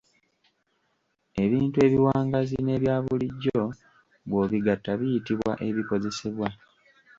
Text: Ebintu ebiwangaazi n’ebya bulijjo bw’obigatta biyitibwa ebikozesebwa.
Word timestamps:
Ebintu 1.43 1.77
ebiwangaazi 1.85 2.57
n’ebya 2.61 2.95
bulijjo 3.05 3.63
bw’obigatta 4.29 4.91
biyitibwa 4.99 5.51
ebikozesebwa. 5.67 6.47